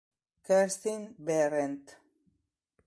Kerstin 0.45 1.13
Behrendt 1.19 2.01